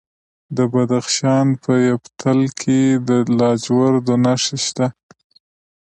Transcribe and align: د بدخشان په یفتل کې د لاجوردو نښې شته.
د 0.57 0.59
بدخشان 0.73 1.47
په 1.63 1.73
یفتل 1.89 2.39
کې 2.61 2.79
د 3.07 3.09
لاجوردو 3.37 4.13
نښې 4.23 4.57
شته. 4.65 4.87